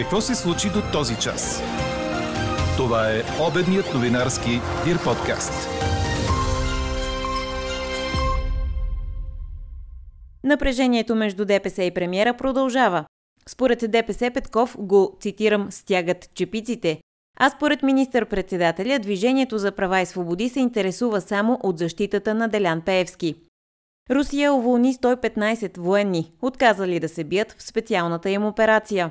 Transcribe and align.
Какво 0.00 0.20
се 0.20 0.34
случи 0.34 0.68
до 0.68 0.82
този 0.92 1.16
час? 1.16 1.62
Това 2.76 3.10
е 3.10 3.22
обедният 3.48 3.94
новинарски 3.94 4.50
Дир 4.84 5.04
подкаст. 5.04 5.68
Напрежението 10.44 11.14
между 11.14 11.44
ДПС 11.44 11.82
и 11.82 11.94
премиера 11.94 12.36
продължава. 12.36 13.04
Според 13.48 13.90
ДПС 13.90 14.30
Петков 14.34 14.76
го, 14.78 15.16
цитирам, 15.20 15.66
стягат 15.70 16.34
чепиците, 16.34 17.00
а 17.38 17.50
според 17.50 17.82
министър-председателя 17.82 18.98
Движението 18.98 19.58
за 19.58 19.72
права 19.72 20.00
и 20.00 20.06
свободи 20.06 20.48
се 20.48 20.60
интересува 20.60 21.20
само 21.20 21.58
от 21.62 21.78
защитата 21.78 22.34
на 22.34 22.48
Делян 22.48 22.80
Пеевски. 22.80 23.34
Русия 24.10 24.52
уволни 24.52 24.94
115 24.94 25.78
военни, 25.78 26.32
отказали 26.42 27.00
да 27.00 27.08
се 27.08 27.24
бият 27.24 27.52
в 27.52 27.62
специалната 27.62 28.30
им 28.30 28.46
операция. 28.46 29.10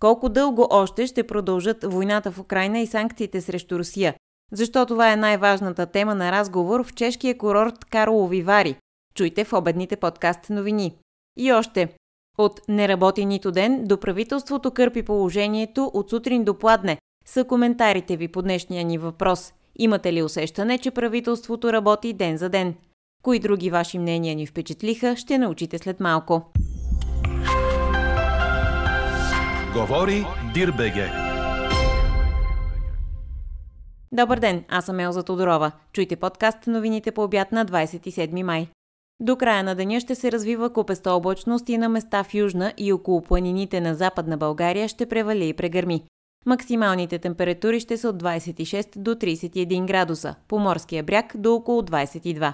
Колко 0.00 0.28
дълго 0.28 0.66
още 0.70 1.06
ще 1.06 1.26
продължат 1.26 1.84
войната 1.84 2.30
в 2.30 2.38
Украина 2.38 2.80
и 2.80 2.86
санкциите 2.86 3.40
срещу 3.40 3.78
Русия? 3.78 4.14
Защо 4.52 4.86
това 4.86 5.12
е 5.12 5.16
най-важната 5.16 5.86
тема 5.86 6.14
на 6.14 6.32
разговор 6.32 6.84
в 6.84 6.94
чешкия 6.94 7.38
курорт 7.38 7.84
Карлови 7.84 8.42
Вари. 8.42 8.76
Чуйте 9.14 9.44
в 9.44 9.52
обедните 9.52 9.96
подкаст 9.96 10.50
новини. 10.50 10.94
И 11.38 11.52
още. 11.52 11.88
От 12.38 12.60
не 12.68 12.88
работи 12.88 13.24
нито 13.24 13.52
ден 13.52 13.84
до 13.84 14.00
правителството 14.00 14.70
кърпи 14.70 15.02
положението 15.02 15.90
от 15.94 16.10
сутрин 16.10 16.44
до 16.44 16.58
пладне 16.58 16.98
са 17.26 17.44
коментарите 17.44 18.16
ви 18.16 18.28
по 18.28 18.42
днешния 18.42 18.84
ни 18.84 18.98
въпрос. 18.98 19.52
Имате 19.78 20.12
ли 20.12 20.22
усещане, 20.22 20.78
че 20.78 20.90
правителството 20.90 21.72
работи 21.72 22.12
ден 22.12 22.36
за 22.36 22.48
ден? 22.48 22.74
Кои 23.22 23.38
други 23.38 23.70
ваши 23.70 23.98
мнения 23.98 24.34
ни 24.34 24.46
впечатлиха, 24.46 25.16
ще 25.16 25.38
научите 25.38 25.78
след 25.78 26.00
малко. 26.00 26.42
Говори 29.76 30.26
Дирбеге. 30.54 31.10
Добър 34.12 34.38
ден, 34.38 34.64
аз 34.68 34.84
съм 34.84 35.00
Елза 35.00 35.22
Тодорова. 35.22 35.72
Чуйте 35.92 36.16
подкаст 36.16 36.66
новините 36.66 37.12
по 37.12 37.22
обяд 37.22 37.52
на 37.52 37.66
27 37.66 38.42
май. 38.42 38.68
До 39.20 39.36
края 39.36 39.64
на 39.64 39.74
деня 39.74 40.00
ще 40.00 40.14
се 40.14 40.32
развива 40.32 40.72
купеста 40.72 41.12
облачност 41.12 41.68
и 41.68 41.78
на 41.78 41.88
места 41.88 42.24
в 42.24 42.34
Южна 42.34 42.72
и 42.78 42.92
около 42.92 43.22
планините 43.22 43.80
на 43.80 43.94
Западна 43.94 44.36
България 44.36 44.88
ще 44.88 45.06
превали 45.06 45.48
и 45.48 45.54
прегърми. 45.54 46.04
Максималните 46.46 47.18
температури 47.18 47.80
ще 47.80 47.96
са 47.96 48.08
от 48.08 48.22
26 48.22 48.98
до 48.98 49.14
31 49.14 49.86
градуса, 49.86 50.34
по 50.48 50.58
морския 50.58 51.02
бряг 51.02 51.36
до 51.36 51.54
около 51.54 51.82
22. 51.82 52.52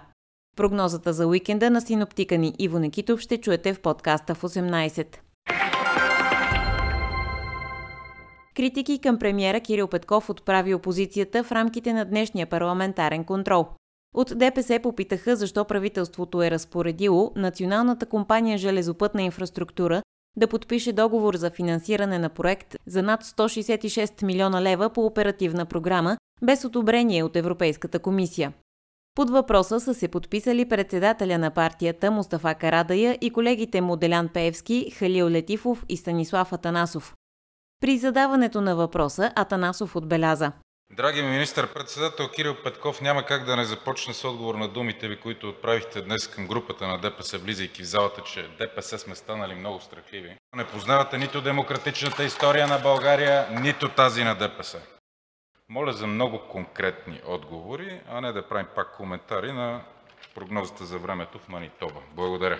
Прогнозата 0.57 1.13
за 1.13 1.27
уикенда 1.27 1.71
на 1.71 1.81
синоптика 1.81 2.39
ни 2.39 2.55
Иво 2.59 2.79
Некитов 2.79 3.21
ще 3.21 3.41
чуете 3.41 3.75
в 3.75 3.81
подкаста 3.81 4.35
в 4.35 4.43
18. 4.43 5.22
Критики 8.57 8.99
към 8.99 9.19
премиера 9.19 9.61
Кирил 9.61 9.89
Петков 9.89 10.31
отправи 10.31 10.75
опозицията 10.75 11.45
в 11.45 11.53
рамките 11.53 11.93
на 11.93 12.05
днешния 12.05 12.47
парламентарен 12.47 13.25
контрол. 13.25 13.67
От 14.15 14.39
ДПС 14.39 14.81
попитаха 14.83 15.37
защо 15.37 15.65
правителството 15.65 16.43
е 16.43 16.51
разпоредило 16.51 17.33
Националната 17.37 18.07
компания 18.07 18.59
Железопътна 18.59 19.23
инфраструктура 19.23 20.03
да 20.37 20.49
подпише 20.49 20.93
договор 20.93 21.37
за 21.37 21.51
финансиране 21.51 22.19
на 22.19 22.29
проект 22.29 22.77
за 22.87 23.03
над 23.03 23.25
166 23.25 24.25
милиона 24.25 24.63
лева 24.63 24.91
по 24.91 25.07
оперативна 25.07 25.67
програма 25.67 26.17
без 26.43 26.65
одобрение 26.65 27.25
от 27.25 27.37
Европейската 27.37 27.99
комисия. 27.99 28.53
Под 29.15 29.31
въпроса 29.31 29.81
са 29.81 29.95
се 29.95 30.09
подписали 30.09 30.69
председателя 30.69 31.39
на 31.39 31.51
партията 31.51 32.11
Мустафа 32.11 32.55
Карадая 32.55 33.19
и 33.21 33.31
колегите 33.31 33.81
му 33.81 33.97
Делян 33.97 34.29
Пеевски, 34.29 34.91
Халил 34.91 35.31
Летифов 35.31 35.85
и 35.89 35.97
Станислав 35.97 36.53
Атанасов. 36.53 37.15
При 37.83 37.99
задаването 37.99 38.61
на 38.61 38.77
въпроса 38.77 39.33
Атанасов 39.37 39.97
отбеляза. 39.97 40.53
Драги 40.97 41.23
министър-председател 41.23 42.29
Кирил 42.29 42.57
Петков, 42.65 43.01
няма 43.01 43.23
как 43.23 43.45
да 43.45 43.57
не 43.57 43.65
започне 43.65 44.15
с 44.15 44.25
отговор 44.25 44.55
на 44.55 44.69
думите 44.69 45.09
ви, 45.09 45.21
които 45.21 45.49
отправихте 45.49 46.03
днес 46.03 46.29
към 46.29 46.47
групата 46.47 46.87
на 46.87 46.99
ДПС, 46.99 47.39
влизайки 47.39 47.83
в 47.83 47.87
залата, 47.87 48.23
че 48.23 48.49
ДПС 48.59 48.99
сме 48.99 49.15
станали 49.15 49.55
много 49.55 49.81
страхливи. 49.81 50.37
Не 50.57 50.67
познавате 50.67 51.19
нито 51.19 51.41
демократичната 51.41 52.25
история 52.25 52.67
на 52.67 52.79
България, 52.79 53.47
нито 53.51 53.89
тази 53.89 54.25
на 54.25 54.35
ДПС. 54.35 54.81
Моля 55.69 55.93
за 55.93 56.07
много 56.07 56.39
конкретни 56.39 57.21
отговори, 57.27 58.01
а 58.09 58.21
не 58.21 58.33
да 58.33 58.49
правим 58.49 58.67
пак 58.75 58.97
коментари 58.97 59.53
на 59.53 59.81
прогнозата 60.35 60.85
за 60.85 60.99
времето 60.99 61.39
в 61.39 61.49
Манитоба. 61.49 62.01
Благодаря. 62.15 62.59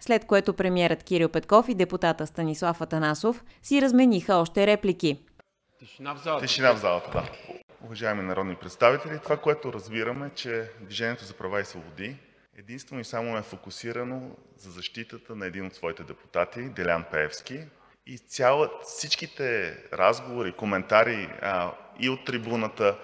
След 0.00 0.24
което 0.24 0.54
премиерът 0.54 1.02
Кирил 1.02 1.28
Петков 1.28 1.68
и 1.68 1.74
депутата 1.74 2.26
Станислав 2.26 2.80
Атанасов 2.80 3.44
си 3.62 3.82
размениха 3.82 4.34
още 4.34 4.66
реплики. 4.66 5.18
Тишина 5.78 6.14
в 6.14 6.22
залата. 6.22 6.46
Тишина 6.46 6.72
в 6.72 6.78
залата, 6.78 7.10
да. 7.10 7.30
Уважаеми 7.84 8.22
народни 8.22 8.54
представители, 8.54 9.18
това, 9.22 9.36
което 9.36 9.72
разбираме, 9.72 10.30
че 10.34 10.70
Движението 10.80 11.24
за 11.24 11.34
права 11.34 11.60
и 11.60 11.64
свободи 11.64 12.16
единствено 12.58 13.00
и 13.00 13.04
само 13.04 13.36
е 13.36 13.42
фокусирано 13.42 14.30
за 14.58 14.70
защитата 14.70 15.36
на 15.36 15.46
един 15.46 15.66
от 15.66 15.74
своите 15.74 16.02
депутати, 16.02 16.68
Делян 16.68 17.04
Пеевски. 17.12 17.60
И 18.06 18.18
цяла, 18.18 18.70
всичките 18.82 19.76
разговори, 19.92 20.52
коментари 20.52 21.28
а, 21.42 21.72
и 22.00 22.08
от 22.08 22.24
трибуната, 22.24 22.98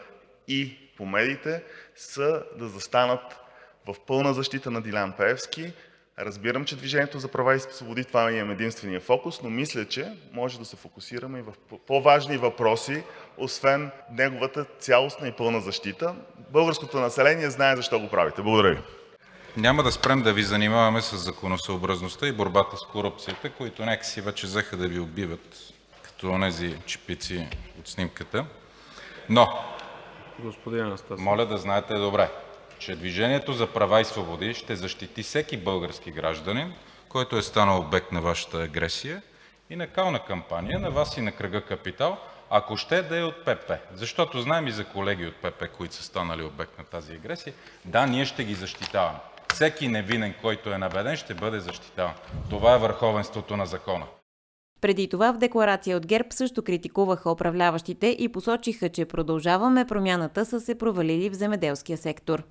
и 0.48 0.78
по 0.97 1.06
медиите 1.06 1.62
са 1.97 2.42
да 2.58 2.69
застанат 2.69 3.41
в 3.86 3.94
пълна 4.06 4.34
защита 4.34 4.70
на 4.70 4.82
Дилян 4.82 5.12
Пеевски, 5.12 5.72
Разбирам, 6.24 6.64
че 6.64 6.76
Движението 6.76 7.18
за 7.18 7.28
права 7.28 7.54
и 7.54 7.60
свободи 7.60 8.04
това 8.04 8.30
е 8.30 8.38
единствения 8.38 9.00
фокус, 9.00 9.42
но 9.42 9.50
мисля, 9.50 9.84
че 9.84 10.12
може 10.32 10.58
да 10.58 10.64
се 10.64 10.76
фокусираме 10.76 11.38
и 11.38 11.42
в 11.42 11.78
по-важни 11.86 12.36
въпроси, 12.36 13.02
освен 13.38 13.90
неговата 14.12 14.64
цялостна 14.78 15.28
и 15.28 15.32
пълна 15.32 15.60
защита. 15.60 16.14
Българското 16.50 17.00
население 17.00 17.50
знае 17.50 17.76
защо 17.76 18.00
го 18.00 18.08
правите. 18.08 18.42
Благодаря 18.42 18.74
ви. 18.74 18.80
Няма 19.56 19.82
да 19.82 19.92
спрем 19.92 20.22
да 20.22 20.32
ви 20.32 20.42
занимаваме 20.42 21.02
с 21.02 21.16
законосъобразността 21.16 22.26
и 22.26 22.32
борбата 22.32 22.76
с 22.76 22.92
корупцията, 22.92 23.50
които 23.50 23.84
някакси 23.84 24.20
вече 24.20 24.46
взеха 24.46 24.76
да 24.76 24.88
ви 24.88 25.00
убиват, 25.00 25.56
като 26.02 26.30
онези 26.30 26.76
чипици 26.86 27.48
от 27.80 27.88
снимката. 27.88 28.46
Но, 29.28 29.46
Господин 30.38 30.84
Анастасов. 30.84 31.20
моля 31.20 31.46
да 31.46 31.58
знаете 31.58 31.94
добре, 31.94 32.30
че 32.84 32.97
Движението 32.97 33.53
за 33.53 33.66
права 33.66 34.00
и 34.00 34.04
свободи 34.04 34.54
ще 34.54 34.76
защити 34.76 35.22
всеки 35.22 35.56
български 35.56 36.10
гражданин, 36.10 36.75
който 37.09 37.37
е 37.37 37.43
станал 37.43 37.78
обект 37.78 38.12
на 38.12 38.20
вашата 38.20 38.62
агресия 38.62 39.22
и 39.70 39.76
на 39.76 39.87
кална 39.87 40.25
кампания 40.25 40.78
на 40.78 40.91
вас 40.91 41.16
и 41.16 41.20
на 41.20 41.32
кръга 41.32 41.65
„Капитал“, 41.65 42.19
ако 42.50 42.76
ще 42.76 43.03
да 43.03 43.19
е 43.19 43.22
от 43.22 43.44
ПП. 43.44 43.72
Защото 43.94 44.41
знаем 44.41 44.66
и 44.66 44.72
за 44.72 44.84
колеги 44.84 45.26
от 45.26 45.37
ПП, 45.37 45.69
които 45.76 45.94
са 45.94 46.03
станали 46.03 46.43
обект 46.43 46.78
на 46.78 46.84
тази 46.84 47.12
агресия. 47.12 47.54
Да, 47.84 48.06
ние 48.06 48.25
ще 48.25 48.44
ги 48.44 48.54
защитаваме. 48.54 49.19
Всеки 49.53 49.88
невинен, 49.88 50.34
който 50.43 50.72
е 50.72 50.78
набеден, 50.78 51.16
ще 51.16 51.34
бъде 51.34 51.60
защитаван. 51.60 52.14
Това 52.50 52.75
е 52.75 52.78
върховенството 52.78 53.56
на 53.56 53.66
закона. 53.66 54.06
Преди 54.82 55.09
това 55.09 55.32
в 55.32 55.38
декларация 55.38 55.97
от 55.97 56.06
ГЕРБ 56.06 56.28
също 56.31 56.62
критикуваха 56.62 57.31
управляващите 57.31 58.16
и 58.19 58.28
посочиха, 58.28 58.88
че 58.88 59.04
продължаваме 59.04 59.84
промяната 59.84 60.44
са 60.44 60.60
се 60.60 60.75
провалили 60.75 61.31
в 61.31 61.34
земеделския 61.34 61.98
сектор. 61.98 62.43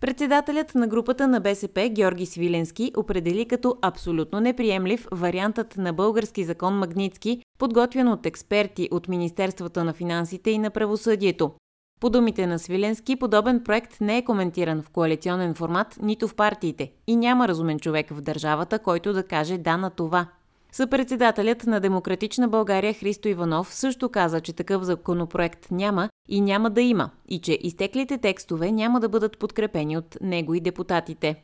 Председателят 0.00 0.74
на 0.74 0.86
групата 0.86 1.28
на 1.28 1.40
БСП 1.40 1.88
Георги 1.88 2.26
Свиленски 2.26 2.92
определи 2.96 3.44
като 3.44 3.76
абсолютно 3.82 4.40
неприемлив 4.40 5.06
вариантът 5.12 5.76
на 5.76 5.92
български 5.92 6.44
закон 6.44 6.74
Магницки, 6.74 7.42
подготвен 7.58 8.08
от 8.08 8.26
експерти 8.26 8.88
от 8.90 9.08
Министерството 9.08 9.84
на 9.84 9.92
финансите 9.92 10.50
и 10.50 10.58
на 10.58 10.70
правосъдието. 10.70 11.52
По 12.00 12.10
думите 12.10 12.46
на 12.46 12.58
Свиленски, 12.58 13.16
подобен 13.16 13.64
проект 13.64 14.00
не 14.00 14.18
е 14.18 14.24
коментиран 14.24 14.82
в 14.82 14.90
коалиционен 14.90 15.54
формат 15.54 15.98
нито 16.02 16.28
в 16.28 16.34
партиите 16.34 16.92
и 17.06 17.16
няма 17.16 17.48
разумен 17.48 17.78
човек 17.78 18.10
в 18.10 18.20
държавата, 18.20 18.78
който 18.78 19.12
да 19.12 19.22
каже 19.22 19.58
да 19.58 19.76
на 19.76 19.90
това. 19.90 20.26
Съпредседателят 20.72 21.66
на 21.66 21.80
Демократична 21.80 22.48
България 22.48 22.94
Христо 22.94 23.28
Иванов 23.28 23.74
също 23.74 24.08
каза, 24.08 24.40
че 24.40 24.52
такъв 24.52 24.82
законопроект 24.82 25.70
няма 25.70 26.08
и 26.28 26.40
няма 26.40 26.70
да 26.70 26.80
има 26.80 27.10
и 27.28 27.38
че 27.38 27.58
изтеклите 27.62 28.18
текстове 28.18 28.72
няма 28.72 29.00
да 29.00 29.08
бъдат 29.08 29.38
подкрепени 29.38 29.98
от 29.98 30.16
него 30.20 30.54
и 30.54 30.60
депутатите. 30.60 31.42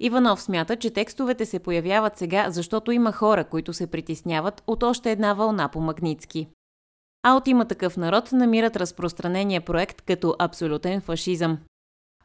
Иванов 0.00 0.42
смята, 0.42 0.76
че 0.76 0.90
текстовете 0.90 1.46
се 1.46 1.58
появяват 1.58 2.18
сега, 2.18 2.50
защото 2.50 2.92
има 2.92 3.12
хора, 3.12 3.44
които 3.44 3.72
се 3.72 3.86
притесняват 3.86 4.62
от 4.66 4.82
още 4.82 5.10
една 5.10 5.34
вълна 5.34 5.68
по 5.68 5.80
Магницки. 5.80 6.48
А 7.28 7.34
от 7.34 7.48
има 7.48 7.64
такъв 7.64 7.96
народ 7.96 8.32
намират 8.32 8.76
разпространения 8.76 9.60
проект 9.60 10.00
като 10.00 10.36
абсолютен 10.38 11.00
фашизъм. 11.00 11.58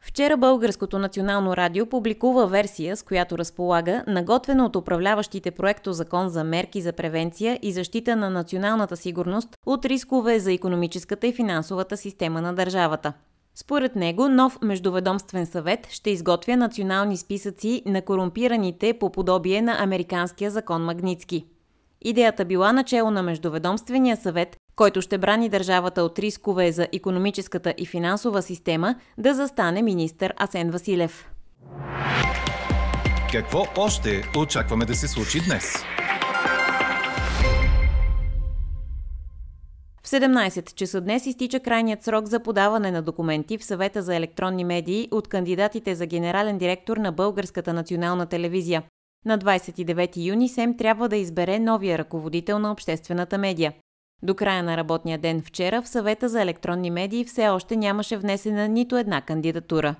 Вчера 0.00 0.36
Българското 0.36 0.98
национално 0.98 1.56
радио 1.56 1.86
публикува 1.86 2.46
версия, 2.46 2.96
с 2.96 3.02
която 3.02 3.38
разполага 3.38 4.04
наготвено 4.06 4.64
от 4.64 4.76
управляващите 4.76 5.50
проекто 5.50 5.92
закон 5.92 6.28
за 6.28 6.44
мерки 6.44 6.80
за 6.80 6.92
превенция 6.92 7.58
и 7.62 7.72
защита 7.72 8.16
на 8.16 8.30
националната 8.30 8.96
сигурност 8.96 9.48
от 9.66 9.84
рискове 9.84 10.38
за 10.38 10.52
економическата 10.52 11.26
и 11.26 11.32
финансовата 11.32 11.96
система 11.96 12.40
на 12.40 12.54
държавата. 12.54 13.12
Според 13.54 13.96
него, 13.96 14.28
нов 14.28 14.58
междуведомствен 14.62 15.46
съвет 15.46 15.86
ще 15.90 16.10
изготвя 16.10 16.56
национални 16.56 17.16
списъци 17.16 17.82
на 17.86 18.02
корумпираните 18.02 18.92
по 18.92 19.12
подобие 19.12 19.62
на 19.62 19.82
американския 19.82 20.50
закон 20.50 20.84
Магницки. 20.84 21.46
Идеята 22.04 22.44
била 22.44 22.72
начало 22.72 23.10
на 23.10 23.22
Междуведомствения 23.22 24.16
съвет, 24.16 24.56
който 24.76 25.02
ще 25.02 25.18
брани 25.18 25.48
държавата 25.48 26.02
от 26.02 26.18
рискове 26.18 26.72
за 26.72 26.88
економическата 26.92 27.74
и 27.78 27.86
финансова 27.86 28.42
система, 28.42 28.94
да 29.18 29.34
застане 29.34 29.82
министър 29.82 30.34
Асен 30.36 30.70
Василев. 30.70 31.28
Какво 33.32 33.64
още 33.76 34.22
очакваме 34.38 34.84
да 34.84 34.94
се 34.94 35.08
случи 35.08 35.40
днес? 35.46 35.84
В 40.02 40.06
17 40.06 40.74
часа 40.74 41.00
днес 41.00 41.26
изтича 41.26 41.60
крайният 41.60 42.02
срок 42.02 42.26
за 42.26 42.40
подаване 42.40 42.90
на 42.90 43.02
документи 43.02 43.58
в 43.58 43.64
съвета 43.64 44.02
за 44.02 44.16
електронни 44.16 44.64
медии 44.64 45.08
от 45.10 45.28
кандидатите 45.28 45.94
за 45.94 46.06
генерален 46.06 46.58
директор 46.58 46.96
на 46.96 47.12
Българската 47.12 47.72
национална 47.72 48.26
телевизия. 48.26 48.82
На 49.24 49.38
29 49.38 50.26
юни 50.26 50.48
СЕМ 50.48 50.76
трябва 50.76 51.08
да 51.08 51.16
избере 51.16 51.58
новия 51.58 51.98
ръководител 51.98 52.58
на 52.58 52.72
обществената 52.72 53.38
медия. 53.38 53.72
До 54.24 54.34
края 54.34 54.62
на 54.62 54.76
работния 54.76 55.18
ден 55.18 55.42
вчера 55.42 55.82
в 55.82 55.88
съвета 55.88 56.28
за 56.28 56.42
електронни 56.42 56.90
медии 56.90 57.24
все 57.24 57.48
още 57.48 57.76
нямаше 57.76 58.16
внесена 58.16 58.68
нито 58.68 58.96
една 58.96 59.20
кандидатура. 59.20 59.94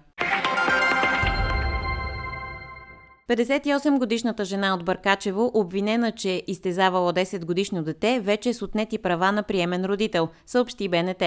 58-годишната 3.30 4.44
жена 4.44 4.74
от 4.74 4.84
Бъркачево, 4.84 5.50
обвинена, 5.54 6.12
че 6.12 6.42
изтезавала 6.46 7.12
10-годишно 7.12 7.82
дете, 7.82 8.20
вече 8.20 8.48
е 8.48 8.54
с 8.54 8.62
отнети 8.62 8.98
права 8.98 9.32
на 9.32 9.42
приемен 9.42 9.84
родител, 9.84 10.28
съобщи 10.46 10.88
БНТ. 10.88 11.22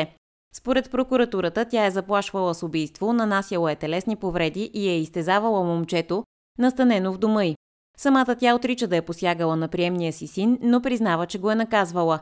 Според 0.55 0.91
прокуратурата, 0.91 1.65
тя 1.65 1.85
е 1.85 1.91
заплашвала 1.91 2.55
с 2.55 2.63
убийство, 2.63 3.13
нанасяла 3.13 3.71
е 3.71 3.75
телесни 3.75 4.15
повреди 4.15 4.71
и 4.73 4.89
е 4.89 4.99
изтезавала 4.99 5.63
момчето, 5.63 6.23
настанено 6.59 7.13
в 7.13 7.17
дома 7.17 7.45
й. 7.45 7.55
Самата 7.97 8.35
тя 8.39 8.55
отрича 8.55 8.87
да 8.87 8.95
е 8.95 9.01
посягала 9.01 9.55
на 9.55 9.67
приемния 9.67 10.13
си 10.13 10.27
син, 10.27 10.57
но 10.61 10.81
признава, 10.81 11.25
че 11.25 11.39
го 11.39 11.51
е 11.51 11.55
наказвала. 11.55 12.19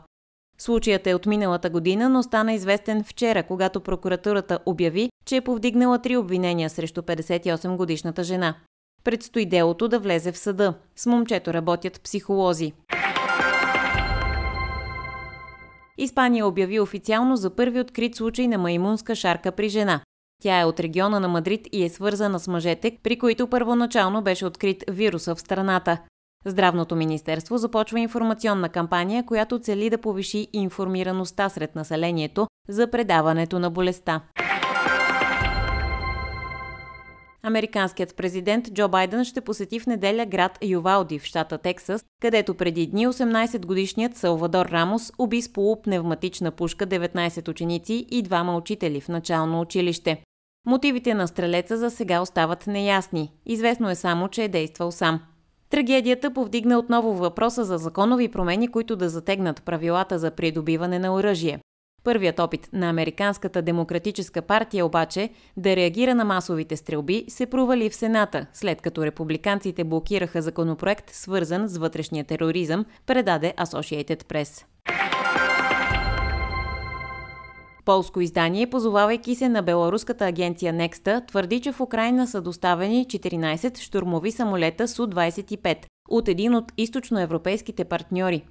Случаят 0.65 1.07
е 1.07 1.13
от 1.13 1.25
миналата 1.25 1.69
година, 1.69 2.09
но 2.09 2.23
стана 2.23 2.53
известен 2.53 3.03
вчера, 3.03 3.43
когато 3.43 3.81
прокуратурата 3.81 4.59
обяви, 4.65 5.09
че 5.25 5.35
е 5.35 5.41
повдигнала 5.41 5.99
три 5.99 6.17
обвинения 6.17 6.69
срещу 6.69 7.01
58-годишната 7.01 8.23
жена. 8.23 8.55
Предстои 9.03 9.45
делото 9.45 9.87
да 9.87 9.99
влезе 9.99 10.31
в 10.31 10.37
съда. 10.37 10.73
С 10.95 11.05
момчето 11.05 11.53
работят 11.53 12.01
психолози. 12.01 12.73
Испания 15.97 16.47
обяви 16.47 16.79
официално 16.79 17.35
за 17.35 17.55
първи 17.55 17.79
открит 17.79 18.15
случай 18.15 18.47
на 18.47 18.57
маймунска 18.57 19.15
шарка 19.15 19.51
при 19.51 19.69
жена. 19.69 20.01
Тя 20.41 20.59
е 20.59 20.65
от 20.65 20.79
региона 20.79 21.19
на 21.19 21.27
Мадрид 21.27 21.67
и 21.71 21.83
е 21.83 21.89
свързана 21.89 22.39
с 22.39 22.47
мъжете, 22.47 22.97
при 23.03 23.19
които 23.19 23.47
първоначално 23.47 24.21
беше 24.21 24.45
открит 24.45 24.83
вируса 24.89 25.35
в 25.35 25.41
страната. 25.41 25.97
Здравното 26.45 26.95
министерство 26.95 27.57
започва 27.57 27.99
информационна 27.99 28.69
кампания, 28.69 29.25
която 29.25 29.59
цели 29.59 29.89
да 29.89 29.97
повиши 29.97 30.47
информираността 30.53 31.49
сред 31.49 31.75
населението 31.75 32.47
за 32.69 32.91
предаването 32.91 33.59
на 33.59 33.69
болестта. 33.69 34.21
Американският 37.45 38.15
президент 38.15 38.73
Джо 38.73 38.87
Байден 38.87 39.25
ще 39.25 39.41
посети 39.41 39.79
в 39.79 39.87
неделя 39.87 40.25
град 40.25 40.57
Ювалди 40.61 41.19
в 41.19 41.23
щата 41.23 41.57
Тексас, 41.57 42.05
където 42.21 42.53
преди 42.53 42.87
дни 42.87 43.07
18-годишният 43.07 44.17
Салвадор 44.17 44.65
Рамос 44.65 45.11
уби 45.17 45.41
с 45.41 45.53
полупневматична 45.53 46.51
пушка 46.51 46.87
19 46.87 47.49
ученици 47.49 48.05
и 48.11 48.21
двама 48.21 48.57
учители 48.57 49.01
в 49.01 49.09
начално 49.09 49.61
училище. 49.61 50.23
Мотивите 50.65 51.13
на 51.13 51.27
стрелеца 51.27 51.77
за 51.77 51.89
сега 51.89 52.21
остават 52.21 52.67
неясни. 52.67 53.31
Известно 53.45 53.89
е 53.89 53.95
само, 53.95 54.27
че 54.27 54.43
е 54.43 54.47
действал 54.47 54.91
сам. 54.91 55.21
Трагедията 55.73 56.33
повдигна 56.33 56.79
отново 56.79 57.13
въпроса 57.13 57.65
за 57.65 57.77
законови 57.77 58.27
промени, 58.27 58.67
които 58.67 58.95
да 58.95 59.09
затегнат 59.09 59.63
правилата 59.63 60.19
за 60.19 60.31
придобиване 60.31 60.99
на 60.99 61.15
оръжие. 61.15 61.59
Първият 62.03 62.39
опит 62.39 62.69
на 62.73 62.89
Американската 62.89 63.61
демократическа 63.61 64.41
партия 64.41 64.85
обаче 64.85 65.29
да 65.57 65.75
реагира 65.75 66.15
на 66.15 66.25
масовите 66.25 66.77
стрелби 66.77 67.25
се 67.27 67.45
провали 67.45 67.89
в 67.89 67.95
Сената, 67.95 68.45
след 68.53 68.81
като 68.81 69.05
републиканците 69.05 69.83
блокираха 69.83 70.41
законопроект, 70.41 71.09
свързан 71.09 71.67
с 71.67 71.77
вътрешния 71.77 72.23
тероризъм, 72.23 72.85
предаде 73.05 73.53
Associated 73.57 74.23
Press. 74.23 74.65
Полско 77.85 78.21
издание, 78.21 78.69
позовавайки 78.69 79.35
се 79.35 79.49
на 79.49 79.61
беларуската 79.61 80.25
агенция 80.25 80.73
Некста, 80.73 81.21
твърди, 81.27 81.59
че 81.59 81.71
в 81.71 81.81
Украина 81.81 82.27
са 82.27 82.41
доставени 82.41 83.05
14 83.05 83.79
штурмови 83.79 84.31
самолета 84.31 84.87
Су-25 84.87 85.77
от 86.09 86.27
един 86.27 86.55
от 86.55 86.71
източноевропейските 86.77 87.85
партньори. 87.85 88.43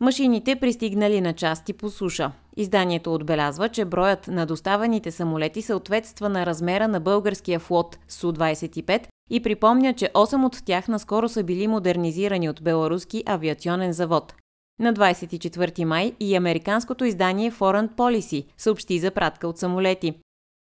Машините 0.00 0.56
пристигнали 0.56 1.20
на 1.20 1.32
части 1.32 1.72
по 1.72 1.90
суша. 1.90 2.32
Изданието 2.56 3.14
отбелязва, 3.14 3.68
че 3.68 3.84
броят 3.84 4.28
на 4.28 4.46
доставените 4.46 5.10
самолети 5.10 5.62
съответства 5.62 6.28
на 6.28 6.46
размера 6.46 6.88
на 6.88 7.00
българския 7.00 7.58
флот 7.58 7.98
Су-25 8.08 9.06
и 9.30 9.42
припомня, 9.42 9.94
че 9.94 10.10
8 10.14 10.46
от 10.46 10.64
тях 10.64 10.88
наскоро 10.88 11.28
са 11.28 11.42
били 11.42 11.66
модернизирани 11.66 12.48
от 12.48 12.62
беларуски 12.62 13.22
авиационен 13.26 13.92
завод. 13.92 14.34
На 14.80 14.92
24 14.94 15.84
май 15.84 16.12
и 16.20 16.36
американското 16.36 17.04
издание 17.04 17.52
Foreign 17.52 17.88
Policy 17.88 18.46
съобщи 18.56 18.98
за 18.98 19.10
пратка 19.10 19.48
от 19.48 19.58
самолети. 19.58 20.14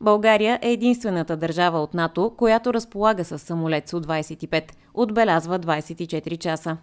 България 0.02 0.58
е 0.62 0.72
единствената 0.72 1.36
държава 1.36 1.78
от 1.82 1.94
НАТО, 1.94 2.34
която 2.36 2.74
разполага 2.74 3.24
с 3.24 3.38
самолет 3.38 3.88
Су-25, 3.88 4.72
отбелязва 4.94 5.60
24 5.60 6.38
часа. 6.38 6.76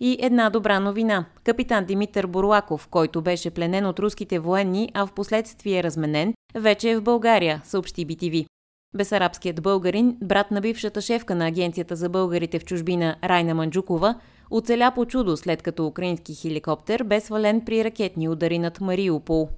И 0.00 0.18
една 0.20 0.50
добра 0.50 0.80
новина. 0.80 1.24
Капитан 1.44 1.84
Димитър 1.84 2.26
Бурлаков, 2.26 2.88
който 2.88 3.22
беше 3.22 3.50
пленен 3.50 3.86
от 3.86 3.98
руските 3.98 4.38
военни, 4.38 4.90
а 4.94 5.06
в 5.06 5.12
последствие 5.12 5.82
разменен, 5.82 6.34
вече 6.54 6.90
е 6.90 6.96
в 6.96 7.02
България, 7.02 7.60
съобщи 7.64 8.06
BTV. 8.06 8.46
Бесарабският 8.96 9.62
българин, 9.62 10.16
брат 10.22 10.50
на 10.50 10.60
бившата 10.60 11.00
шефка 11.00 11.34
на 11.34 11.46
Агенцията 11.46 11.96
за 11.96 12.08
българите 12.08 12.58
в 12.58 12.64
чужбина 12.64 13.16
Райна 13.24 13.54
Манджукова, 13.54 14.14
оцеля 14.50 14.92
по 14.94 15.06
чудо 15.06 15.36
след 15.36 15.62
като 15.62 15.86
украински 15.86 16.34
хеликоптер 16.34 17.02
бе 17.02 17.20
свален 17.20 17.60
при 17.64 17.84
ракетни 17.84 18.28
удари 18.28 18.58
над 18.58 18.80
Мариупол. 18.80 19.48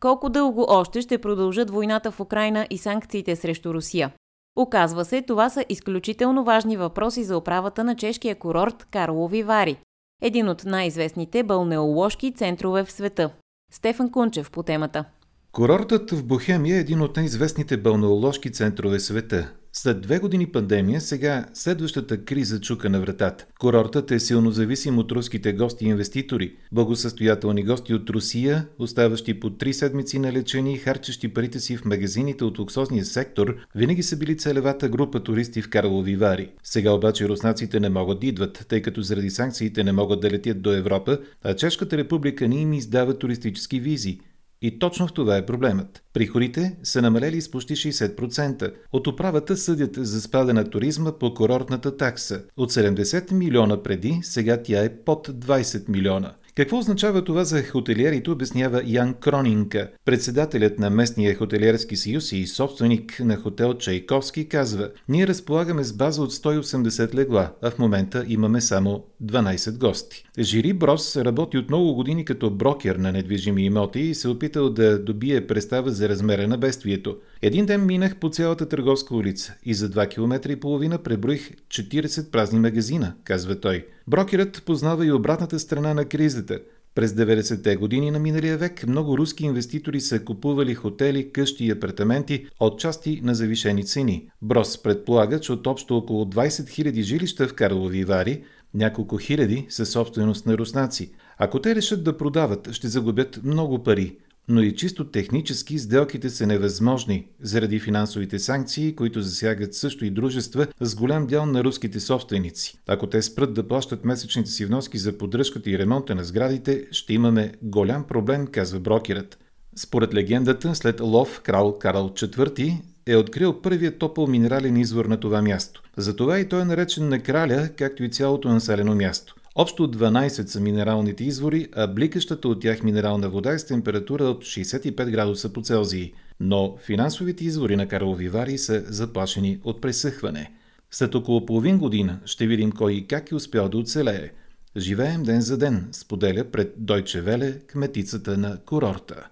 Колко 0.00 0.28
дълго 0.28 0.66
още 0.68 1.00
ще 1.02 1.18
продължат 1.18 1.70
войната 1.70 2.10
в 2.10 2.20
Украина 2.20 2.66
и 2.70 2.78
санкциите 2.78 3.36
срещу 3.36 3.74
Русия? 3.74 4.12
Оказва 4.56 5.04
се, 5.04 5.22
това 5.22 5.50
са 5.50 5.64
изключително 5.68 6.44
важни 6.44 6.76
въпроси 6.76 7.24
за 7.24 7.36
управата 7.36 7.84
на 7.84 7.96
чешкия 7.96 8.34
курорт 8.34 8.86
Карлови 8.90 9.42
Вари, 9.42 9.76
един 10.22 10.48
от 10.48 10.64
най-известните 10.64 11.42
балнеоложки 11.42 12.34
центрове 12.34 12.84
в 12.84 12.92
света. 12.92 13.30
Стефан 13.72 14.10
Кунчев 14.10 14.50
по 14.50 14.62
темата. 14.62 15.04
Курортът 15.52 16.10
в 16.10 16.24
Бохемия 16.24 16.76
е 16.76 16.80
един 16.80 17.00
от 17.00 17.16
най-известните 17.16 17.76
балнеоложки 17.76 18.50
центрове 18.50 18.98
в 18.98 19.02
света. 19.02 19.52
След 19.72 20.00
две 20.00 20.18
години 20.18 20.46
пандемия, 20.46 21.00
сега 21.00 21.46
следващата 21.54 22.24
криза 22.24 22.60
чука 22.60 22.90
на 22.90 23.00
вратата. 23.00 23.46
Курортът 23.60 24.10
е 24.10 24.20
силно 24.20 24.50
зависим 24.50 24.98
от 24.98 25.12
руските 25.12 25.52
гости 25.52 25.84
и 25.84 25.88
инвеститори. 25.88 26.52
Благосъстоятелни 26.72 27.64
гости 27.64 27.94
от 27.94 28.10
Русия, 28.10 28.66
оставащи 28.78 29.40
по 29.40 29.50
три 29.50 29.72
седмици 29.72 30.18
на 30.18 30.32
лечение 30.32 30.74
и 30.74 30.78
харчещи 30.78 31.28
парите 31.28 31.60
си 31.60 31.76
в 31.76 31.84
магазините 31.84 32.44
от 32.44 32.58
луксозния 32.58 33.04
сектор, 33.04 33.56
винаги 33.74 34.02
са 34.02 34.16
били 34.16 34.36
целевата 34.36 34.88
група 34.88 35.22
туристи 35.22 35.62
в 35.62 35.70
Карлови 35.70 36.16
Вари. 36.16 36.50
Сега 36.62 36.92
обаче 36.92 37.28
руснаците 37.28 37.80
не 37.80 37.88
могат 37.88 38.20
да 38.20 38.26
идват, 38.26 38.66
тъй 38.68 38.82
като 38.82 39.02
заради 39.02 39.30
санкциите 39.30 39.84
не 39.84 39.92
могат 39.92 40.20
да 40.20 40.30
летят 40.30 40.62
до 40.62 40.72
Европа, 40.72 41.18
а 41.44 41.54
Чешката 41.54 41.96
република 41.96 42.48
не 42.48 42.60
им 42.60 42.72
издава 42.72 43.18
туристически 43.18 43.80
визи. 43.80 44.20
И 44.62 44.78
точно 44.78 45.06
в 45.06 45.12
това 45.12 45.36
е 45.36 45.46
проблемът. 45.46 46.02
Приходите 46.12 46.76
са 46.82 47.02
намалели 47.02 47.40
с 47.40 47.50
почти 47.50 47.76
60%. 47.76 48.74
От 48.92 49.06
управата 49.06 49.56
съдят 49.56 49.94
за 49.96 50.20
спада 50.20 50.54
на 50.54 50.64
туризма 50.64 51.12
по 51.18 51.34
курортната 51.34 51.96
такса. 51.96 52.42
От 52.56 52.72
70 52.72 53.32
милиона 53.32 53.82
преди, 53.82 54.20
сега 54.22 54.62
тя 54.62 54.84
е 54.84 54.96
под 54.96 55.28
20 55.28 55.88
милиона. 55.88 56.34
Какво 56.54 56.78
означава 56.78 57.24
това 57.24 57.44
за 57.44 57.62
хотелиерите, 57.62 58.30
обяснява 58.30 58.82
Ян 58.86 59.14
Кронинка. 59.14 59.90
Председателят 60.04 60.78
на 60.78 60.90
местния 60.90 61.36
хотелиерски 61.36 61.96
съюз 61.96 62.32
и 62.32 62.46
собственик 62.46 63.20
на 63.20 63.36
хотел 63.36 63.74
Чайковски 63.74 64.48
казва 64.48 64.90
Ние 65.08 65.26
разполагаме 65.26 65.84
с 65.84 65.92
база 65.92 66.22
от 66.22 66.32
180 66.32 67.14
легла, 67.14 67.52
а 67.62 67.70
в 67.70 67.78
момента 67.78 68.24
имаме 68.28 68.60
само 68.60 69.04
12 69.24 69.78
гости. 69.78 70.24
Жири 70.38 70.72
Брос 70.72 71.16
работи 71.16 71.58
от 71.58 71.68
много 71.68 71.94
години 71.94 72.24
като 72.24 72.50
брокер 72.50 72.96
на 72.96 73.12
недвижими 73.12 73.64
имоти 73.64 74.00
и 74.00 74.14
се 74.14 74.28
опитал 74.28 74.70
да 74.70 75.04
добие 75.04 75.46
представа 75.46 75.90
за 75.90 76.08
размера 76.08 76.48
на 76.48 76.58
бедствието. 76.58 77.16
Един 77.42 77.66
ден 77.66 77.86
минах 77.86 78.16
по 78.16 78.30
цялата 78.30 78.68
търговска 78.68 79.14
улица 79.14 79.54
и 79.64 79.74
за 79.74 79.90
2 79.90 80.08
км 80.08 80.50
и 80.50 80.60
половина 80.60 80.98
преброих 80.98 81.50
40 81.68 82.30
празни 82.30 82.60
магазина, 82.60 83.14
казва 83.24 83.60
той. 83.60 83.86
Брокерът 84.08 84.62
познава 84.66 85.06
и 85.06 85.12
обратната 85.12 85.58
страна 85.58 85.94
на 85.94 86.04
кризата. 86.04 86.60
През 86.94 87.12
90-те 87.12 87.76
години 87.76 88.10
на 88.10 88.18
миналия 88.18 88.58
век 88.58 88.86
много 88.86 89.18
руски 89.18 89.44
инвеститори 89.44 90.00
са 90.00 90.24
купували 90.24 90.74
хотели, 90.74 91.32
къщи 91.32 91.64
и 91.64 91.70
апартаменти 91.70 92.46
от 92.60 92.80
части 92.80 93.20
на 93.22 93.34
завишени 93.34 93.84
цени. 93.84 94.30
Брос 94.42 94.82
предполага, 94.82 95.40
че 95.40 95.52
от 95.52 95.66
общо 95.66 95.96
около 95.96 96.24
20 96.24 96.48
000 96.48 97.00
жилища 97.00 97.48
в 97.48 97.54
Карлови 97.54 98.04
Вари, 98.04 98.42
няколко 98.74 99.16
хиляди 99.16 99.66
са 99.68 99.86
собственост 99.86 100.46
на 100.46 100.58
руснаци. 100.58 101.12
Ако 101.38 101.60
те 101.60 101.74
решат 101.74 102.04
да 102.04 102.16
продават, 102.16 102.72
ще 102.72 102.88
загубят 102.88 103.40
много 103.44 103.82
пари 103.82 104.16
но 104.50 104.62
и 104.62 104.76
чисто 104.76 105.04
технически 105.04 105.78
сделките 105.78 106.30
са 106.30 106.46
невъзможни 106.46 107.26
заради 107.42 107.80
финансовите 107.80 108.38
санкции, 108.38 108.96
които 108.96 109.22
засягат 109.22 109.74
също 109.74 110.04
и 110.04 110.10
дружества 110.10 110.66
с 110.80 110.94
голям 110.94 111.26
дял 111.26 111.46
на 111.46 111.64
руските 111.64 112.00
собственици. 112.00 112.78
Ако 112.86 113.06
те 113.06 113.22
спрат 113.22 113.54
да 113.54 113.68
плащат 113.68 114.04
месечните 114.04 114.50
си 114.50 114.66
вноски 114.66 114.98
за 114.98 115.18
поддръжката 115.18 115.70
и 115.70 115.78
ремонта 115.78 116.14
на 116.14 116.24
сградите, 116.24 116.86
ще 116.90 117.14
имаме 117.14 117.52
голям 117.62 118.04
проблем, 118.06 118.46
казва 118.46 118.80
брокерът. 118.80 119.38
Според 119.76 120.14
легендата, 120.14 120.74
след 120.74 121.00
лов 121.00 121.40
крал 121.40 121.78
Карл 121.78 122.08
IV 122.08 122.80
е 123.06 123.16
открил 123.16 123.60
първият 123.60 123.98
топъл 123.98 124.26
минерален 124.26 124.76
извор 124.76 125.04
на 125.04 125.20
това 125.20 125.42
място. 125.42 125.82
Затова 125.96 126.38
и 126.38 126.48
той 126.48 126.60
е 126.60 126.64
наречен 126.64 127.08
на 127.08 127.20
краля, 127.20 127.68
както 127.76 128.04
и 128.04 128.10
цялото 128.10 128.48
населено 128.48 128.94
място. 128.94 129.34
Общо 129.54 129.90
12 129.90 130.46
са 130.46 130.60
минералните 130.60 131.24
извори, 131.24 131.68
а 131.72 131.86
бликащата 131.86 132.48
от 132.48 132.60
тях 132.60 132.82
минерална 132.82 133.28
вода 133.28 133.52
е 133.52 133.58
с 133.58 133.66
температура 133.66 134.24
от 134.24 134.44
65 134.44 135.10
градуса 135.10 135.52
по 135.52 135.62
Целзий. 135.62 136.12
Но 136.40 136.76
финансовите 136.86 137.44
извори 137.44 137.76
на 137.76 137.88
Карлови 137.88 138.28
Вари 138.28 138.58
са 138.58 138.84
заплашени 138.88 139.60
от 139.64 139.80
пресъхване. 139.80 140.52
След 140.90 141.14
около 141.14 141.46
половин 141.46 141.78
година 141.78 142.20
ще 142.24 142.46
видим 142.46 142.72
кой 142.72 142.92
и 142.92 143.06
как 143.06 143.30
е 143.30 143.34
успял 143.34 143.68
да 143.68 143.78
оцелее. 143.78 144.30
Живеем 144.76 145.22
ден 145.22 145.40
за 145.40 145.58
ден, 145.58 145.88
споделя 145.92 146.44
пред 146.44 146.74
Дойче 146.76 147.20
Веле 147.20 147.58
кметицата 147.66 148.38
на 148.38 148.58
курорта. 148.64 149.28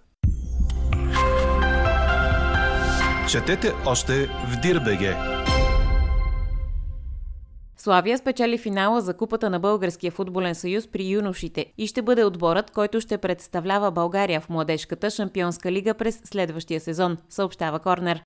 Четете 3.31 3.73
още 3.87 4.27
в 4.27 4.61
Дирбеге! 4.63 5.38
Славия 7.81 8.19
спечели 8.19 8.59
финала 8.59 9.01
за 9.01 9.15
Купата 9.15 9.51
на 9.51 9.61
Българския 9.61 10.13
футболен 10.13 10.55
съюз 10.55 10.87
при 10.87 11.09
юношите 11.09 11.67
и 11.79 11.87
ще 11.87 12.03
бъде 12.03 12.25
отборът, 12.25 12.71
който 12.71 13.01
ще 13.01 13.19
представлява 13.19 13.91
България 13.91 14.41
в 14.41 14.49
младежката 14.49 15.11
шампионска 15.11 15.73
лига 15.73 15.95
през 15.95 16.21
следващия 16.25 16.81
сезон, 16.81 17.17
съобщава 17.29 17.79
Корнер. 17.79 18.23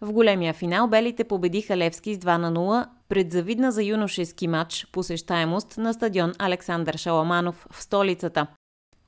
В 0.00 0.12
големия 0.12 0.54
финал 0.54 0.88
белите 0.88 1.24
победиха 1.24 1.76
Левски 1.76 2.14
с 2.14 2.18
2 2.18 2.36
на 2.36 2.52
0 2.52 2.86
пред 3.08 3.32
завидна 3.32 3.72
за 3.72 3.84
юношески 3.84 4.48
матч 4.48 4.86
посещаемост 4.92 5.78
на 5.78 5.94
стадион 5.94 6.32
Александър 6.38 6.96
Шаламанов 6.96 7.66
в 7.70 7.82
столицата. 7.82 8.46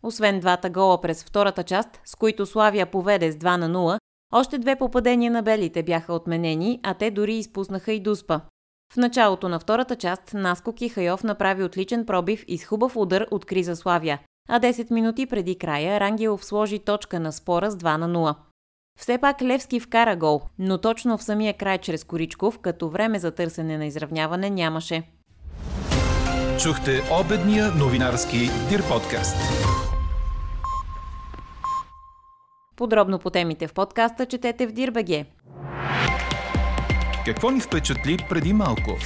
Освен 0.03 0.41
двата 0.41 0.71
гола 0.71 1.01
през 1.01 1.25
втората 1.25 1.63
част, 1.63 2.01
с 2.05 2.15
които 2.15 2.47
Славия 2.47 2.87
поведе 2.87 3.33
с 3.33 3.37
2 3.37 3.57
на 3.57 3.71
0, 3.71 3.99
още 4.33 4.59
две 4.59 4.77
попадения 4.77 5.31
на 5.31 5.43
белите 5.43 5.83
бяха 5.83 6.15
отменени, 6.15 6.81
а 6.83 6.95
те 6.95 7.11
дори 7.11 7.35
изпуснаха 7.35 7.93
и 7.93 8.01
Дуспа. 8.01 8.41
В 8.93 8.97
началото 8.97 9.49
на 9.49 9.61
втората 9.61 9.97
част 9.97 10.35
Наско 10.35 10.73
Кихайов 10.73 11.25
направи 11.25 11.65
отличен 11.65 12.07
пробив 12.07 12.45
и 12.49 12.59
с 12.59 12.65
хубав 12.65 12.97
удар 12.97 13.27
от 13.31 13.45
криза 13.45 13.77
Славия, 13.77 14.21
а 14.49 14.61
10 14.61 14.91
минути 14.91 15.27
преди 15.27 15.59
края 15.59 16.01
Рангелов 16.01 16.45
сложи 16.45 16.79
точка 16.79 17.21
на 17.21 17.33
спора 17.33 17.71
с 17.71 17.77
2 17.77 17.97
на 17.97 18.09
0. 18.09 18.35
Все 19.01 19.19
пак 19.19 19.43
Левски 19.43 19.81
вкара 19.81 20.17
гол, 20.17 20.43
но 20.59 20.79
точно 20.79 21.19
в 21.19 21.23
самия 21.23 21.55
край 21.55 21.79
чрез 21.79 22.05
Коричков, 22.05 22.59
като 22.59 22.89
време 22.89 23.19
за 23.19 23.31
търсене 23.31 23.79
на 23.79 23.87
изравняване 23.87 24.51
нямаше. 24.51 25.03
Чухте 26.63 27.03
обедния 27.21 27.71
новинарски 27.71 28.39
Дир 28.69 28.89
подкаст. 28.89 29.37
Подробно 32.77 33.19
по 33.19 33.31
темите 33.31 33.69
в 33.69 33.75
подкаста 33.75 34.27
четете 34.27 34.67
в 34.67 34.73
Дирбеге. 34.73 35.27
Какво 37.27 37.51
ни 37.51 37.61
впечатли 37.61 38.17
преди 38.29 38.53
малко? 38.53 38.97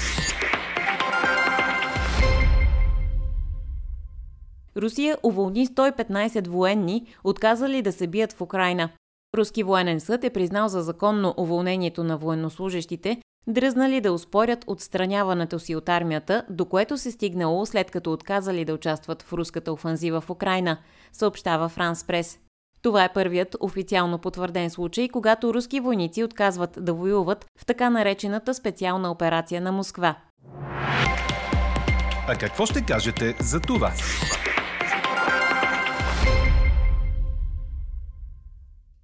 Русия 4.77 5.19
уволни 5.23 5.67
115 5.67 6.49
военни, 6.49 7.07
отказали 7.25 7.83
да 7.83 7.93
се 7.93 8.07
бият 8.07 8.33
в 8.33 8.41
Украина. 8.41 8.91
Руски 9.37 9.63
военен 9.63 10.01
съд 10.01 10.25
е 10.25 10.31
признал 10.31 10.69
за 10.69 10.83
законно 10.83 11.35
уволнението 11.37 12.05
на 12.05 12.19
военнослужащите, 12.19 13.23
дръзнали 13.49 14.01
да 14.01 14.13
успорят 14.13 14.65
отстраняването 14.67 15.59
си 15.59 15.77
от 15.77 15.89
армията, 15.89 16.45
до 16.51 16.65
което 16.65 16.99
се 16.99 17.11
стигнало 17.11 17.67
след 17.67 17.91
като 17.91 18.13
отказали 18.13 18.65
да 18.65 18.75
участват 18.75 19.23
в 19.23 19.33
руската 19.33 19.73
офанзива 19.73 20.21
в 20.21 20.31
Украина, 20.31 20.79
съобщава 21.13 21.69
Франс 21.69 22.05
Прес. 22.05 22.39
Това 22.83 23.05
е 23.05 23.13
първият 23.13 23.57
официално 23.61 24.19
потвърден 24.19 24.71
случай, 24.71 25.09
когато 25.09 25.55
руски 25.55 25.81
войници 25.81 26.25
отказват 26.25 26.79
да 26.81 26.95
воюват 26.95 27.47
в 27.59 27.67
така 27.67 27.91
наречената 27.91 28.55
специална 28.55 29.11
операция 29.11 29.61
на 29.61 29.73
Москва. 29.73 30.17
А 32.29 32.37
какво 32.41 32.67
ще 32.67 32.85
кажете 32.85 33.37
за 33.41 33.61
това? 33.61 33.93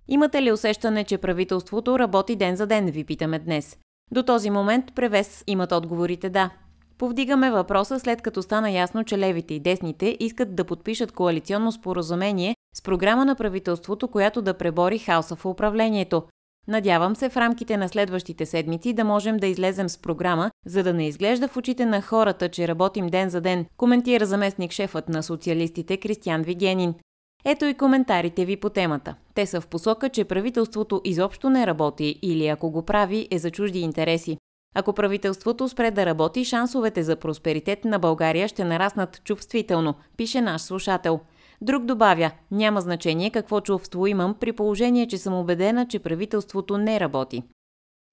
Имате 0.08 0.42
ли 0.42 0.52
усещане, 0.52 1.04
че 1.04 1.18
правителството 1.18 1.98
работи 1.98 2.36
ден 2.36 2.56
за 2.56 2.66
ден, 2.66 2.86
ви 2.86 3.04
питаме 3.04 3.38
днес? 3.38 3.78
До 4.12 4.22
този 4.22 4.50
момент 4.50 4.84
превес 4.94 5.44
имат 5.46 5.72
отговорите 5.72 6.30
да. 6.30 6.50
Повдигаме 6.98 7.50
въпроса 7.50 8.00
след 8.00 8.22
като 8.22 8.42
стана 8.42 8.70
ясно, 8.70 9.04
че 9.04 9.18
левите 9.18 9.54
и 9.54 9.60
десните 9.60 10.16
искат 10.20 10.54
да 10.56 10.64
подпишат 10.64 11.12
коалиционно 11.12 11.72
споразумение 11.72 12.54
с 12.74 12.82
програма 12.82 13.24
на 13.24 13.34
правителството, 13.34 14.08
която 14.08 14.42
да 14.42 14.54
пребори 14.54 14.98
хаоса 14.98 15.36
в 15.36 15.46
управлението. 15.46 16.22
Надявам 16.68 17.16
се 17.16 17.28
в 17.28 17.36
рамките 17.36 17.76
на 17.76 17.88
следващите 17.88 18.46
седмици 18.46 18.92
да 18.92 19.04
можем 19.04 19.36
да 19.36 19.46
излезем 19.46 19.88
с 19.88 19.98
програма, 19.98 20.50
за 20.66 20.82
да 20.82 20.94
не 20.94 21.06
изглежда 21.06 21.48
в 21.48 21.56
очите 21.56 21.86
на 21.86 22.02
хората, 22.02 22.48
че 22.48 22.68
работим 22.68 23.06
ден 23.06 23.30
за 23.30 23.40
ден, 23.40 23.66
коментира 23.76 24.26
заместник 24.26 24.72
шефът 24.72 25.08
на 25.08 25.22
социалистите 25.22 25.96
Кристиан 25.96 26.42
Вигенин. 26.42 26.94
Ето 27.44 27.64
и 27.64 27.74
коментарите 27.74 28.44
ви 28.44 28.56
по 28.56 28.70
темата. 28.70 29.14
Те 29.34 29.46
са 29.46 29.60
в 29.60 29.66
посока, 29.66 30.08
че 30.08 30.24
правителството 30.24 31.00
изобщо 31.04 31.50
не 31.50 31.66
работи 31.66 32.18
или 32.22 32.46
ако 32.46 32.70
го 32.70 32.82
прави 32.82 33.28
е 33.30 33.38
за 33.38 33.50
чужди 33.50 33.80
интереси. 33.80 34.38
Ако 34.74 34.92
правителството 34.92 35.68
спре 35.68 35.90
да 35.90 36.06
работи, 36.06 36.44
шансовете 36.44 37.02
за 37.02 37.16
просперитет 37.16 37.84
на 37.84 37.98
България 37.98 38.48
ще 38.48 38.64
нараснат 38.64 39.20
чувствително, 39.24 39.94
пише 40.16 40.40
наш 40.40 40.62
слушател. 40.62 41.20
Друг 41.64 41.84
добавя, 41.84 42.30
няма 42.50 42.80
значение 42.80 43.30
какво 43.30 43.60
чувство 43.60 44.06
имам 44.06 44.34
при 44.40 44.52
положение, 44.52 45.06
че 45.06 45.18
съм 45.18 45.34
убедена, 45.34 45.86
че 45.88 45.98
правителството 45.98 46.78
не 46.78 47.00
работи. 47.00 47.42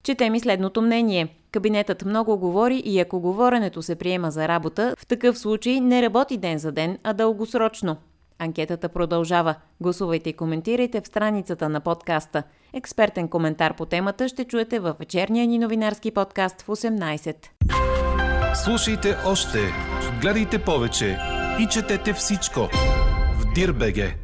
Чете 0.04 0.30
ми 0.30 0.40
следното 0.40 0.82
мнение. 0.82 1.28
Кабинетът 1.50 2.04
много 2.04 2.38
говори 2.38 2.76
и 2.76 3.00
ако 3.00 3.20
говоренето 3.20 3.82
се 3.82 3.94
приема 3.94 4.30
за 4.30 4.48
работа, 4.48 4.94
в 4.98 5.06
такъв 5.06 5.38
случай 5.38 5.80
не 5.80 6.02
работи 6.02 6.36
ден 6.36 6.58
за 6.58 6.72
ден, 6.72 6.98
а 7.02 7.12
дългосрочно. 7.12 7.96
Анкетата 8.38 8.88
продължава. 8.88 9.54
Гласувайте 9.80 10.30
и 10.30 10.32
коментирайте 10.32 11.00
в 11.00 11.06
страницата 11.06 11.68
на 11.68 11.80
подкаста. 11.80 12.42
Експертен 12.72 13.28
коментар 13.28 13.76
по 13.76 13.86
темата 13.86 14.28
ще 14.28 14.44
чуете 14.44 14.78
във 14.78 14.98
вечерния 14.98 15.46
ни 15.46 15.58
новинарски 15.58 16.10
подкаст 16.10 16.62
в 16.62 16.66
18. 16.66 17.36
Слушайте 18.54 19.16
още, 19.26 19.58
гледайте 20.20 20.58
повече 20.58 21.18
и 21.60 21.66
четете 21.66 22.12
всичко 22.12 22.68
Дирбеге. 23.54 24.21